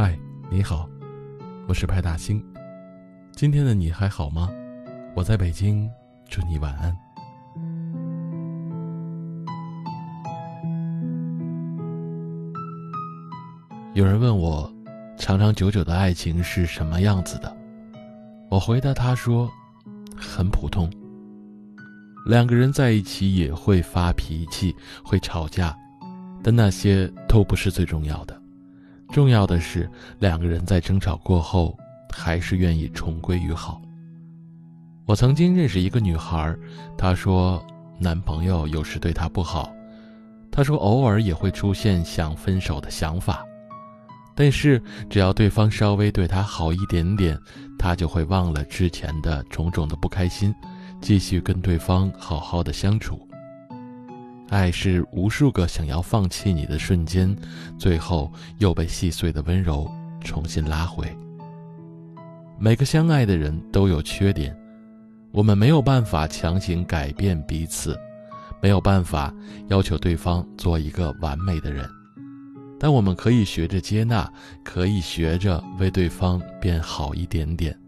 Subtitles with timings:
[0.00, 0.16] 嗨
[0.48, 0.88] 你好，
[1.66, 2.40] 我是派大星。
[3.32, 4.48] 今天的你还好吗？
[5.12, 5.90] 我在北京，
[6.28, 6.96] 祝你晚安。
[13.92, 14.72] 有人问我，
[15.16, 17.56] 长长久久的爱情是什么样子的？
[18.48, 19.50] 我回答他说，
[20.16, 20.88] 很普通。
[22.24, 25.76] 两个人在一起也会发脾气，会吵架，
[26.40, 28.37] 但那些都不是最重要的。
[29.10, 31.76] 重要的是，两个人在争吵过后，
[32.12, 33.80] 还是愿意重归于好。
[35.06, 36.54] 我曾经认识一个女孩，
[36.96, 37.64] 她说
[37.98, 39.72] 男朋友有时对她不好，
[40.50, 43.44] 她说偶尔也会出现想分手的想法，
[44.34, 47.38] 但是只要对方稍微对她好一点点，
[47.78, 50.54] 她就会忘了之前的种种的不开心。
[51.00, 53.27] 继续跟对方好好的相处。
[54.48, 57.36] 爱是无数个想要放弃你的瞬间，
[57.78, 59.90] 最后又被细碎的温柔
[60.22, 61.06] 重新拉回。
[62.58, 64.56] 每个相爱的人都有缺点，
[65.30, 67.98] 我们没有办法强行改变彼此，
[68.60, 69.32] 没有办法
[69.68, 71.88] 要求对方做一个完美的人，
[72.80, 74.30] 但我们可以学着接纳，
[74.64, 77.78] 可以学着为对方变好一点点。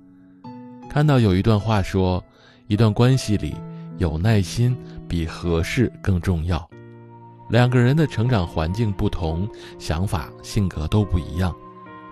[0.89, 2.22] 看到有一段话说。
[2.70, 3.52] 一段关系里，
[4.00, 4.74] 有耐心
[5.06, 6.68] 比合适更重要。
[7.50, 9.46] 两个人的成长环境不同，
[9.78, 11.54] 想法、性格都不一样，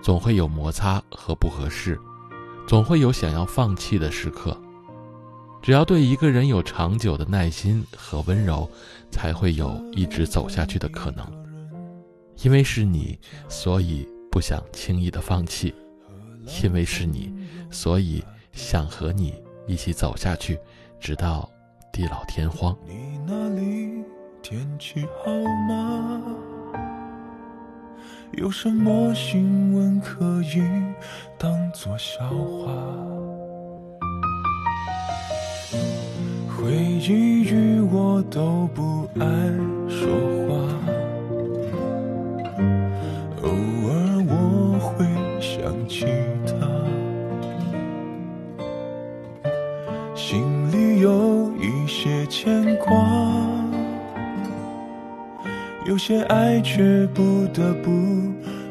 [0.03, 1.98] 总会有摩擦和不合适，
[2.66, 4.55] 总会有想要放弃的时刻。
[5.62, 8.70] 只要对一个人有长久的耐心和温柔，
[9.11, 11.27] 才会有一直走下去的可能。
[12.42, 15.72] 因为是你，所以不想轻易的放弃；
[16.62, 17.33] 因为是你，
[17.70, 18.22] 所以
[18.53, 19.34] 想和你。
[19.66, 20.59] 一起走下去，
[20.98, 21.47] 直到
[21.92, 22.77] 地老天荒。
[22.86, 24.05] 你那里
[24.42, 25.31] 天气好
[25.69, 26.22] 吗？
[28.32, 30.62] 有什么新闻可以
[31.38, 32.71] 当作笑话？
[36.56, 39.27] 回忆与我都不爱
[39.88, 40.09] 说
[40.47, 40.54] 话，
[43.43, 43.91] 偶尔
[44.28, 45.06] 我会
[45.41, 46.04] 想起
[52.28, 52.94] 牵挂，
[55.87, 57.91] 有些爱却不得不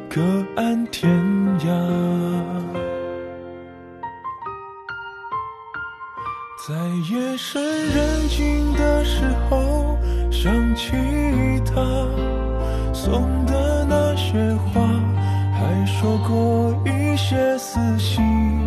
[0.08, 0.22] 各
[0.56, 1.10] 安天
[1.60, 1.68] 涯。
[6.68, 6.76] 在
[7.10, 9.98] 夜深人静的时候，
[10.30, 10.92] 想起
[11.66, 11.74] 他
[12.94, 14.82] 送的那些话，
[15.54, 18.67] 还说过一些私心。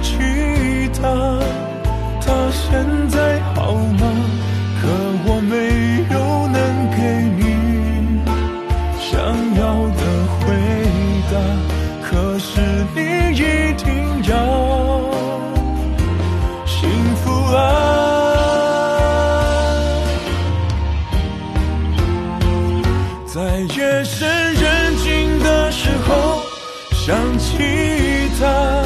[0.00, 0.16] 起
[1.00, 1.02] 他，
[2.20, 2.64] 他现
[3.08, 4.02] 在好吗？
[4.80, 4.88] 可
[5.26, 5.54] 我没
[6.14, 6.16] 有
[6.48, 6.56] 能
[6.96, 6.98] 给
[7.36, 7.40] 你
[9.00, 9.10] 想
[9.56, 9.60] 要
[9.96, 10.00] 的
[10.38, 10.44] 回
[11.32, 11.34] 答。
[12.08, 12.08] 可
[12.38, 12.46] 是
[12.94, 12.98] 你
[13.32, 13.40] 一
[13.76, 13.84] 定
[14.28, 14.32] 要
[16.64, 16.76] 幸
[17.16, 17.58] 福啊！
[23.26, 23.34] 在
[23.76, 24.14] 夜深
[24.54, 25.04] 人静
[25.42, 26.40] 的时候，
[26.92, 27.58] 想起
[28.38, 28.85] 他。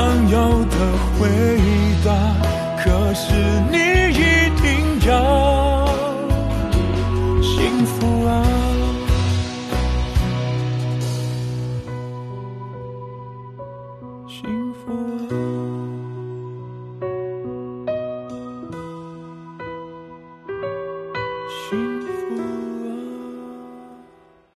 [0.00, 0.76] 想要的
[1.18, 1.28] 回
[2.02, 2.10] 答
[2.82, 3.34] 可是
[3.70, 3.76] 你
[4.08, 4.22] 一
[4.62, 4.66] 定
[5.06, 5.86] 要
[7.42, 8.30] 幸福啊。
[14.26, 14.90] 幸福
[15.34, 15.79] 啊。